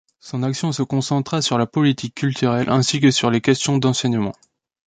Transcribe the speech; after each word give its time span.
Son 0.19 0.41
action 0.41 0.71
se 0.71 0.81
concentra 0.81 1.43
sur 1.43 1.59
la 1.59 1.67
politique 1.67 2.15
culturelle 2.15 2.71
ainsi 2.71 2.99
que 2.99 3.11
sur 3.11 3.29
les 3.29 3.39
questions 3.39 3.77
d’enseignement. 3.77 4.33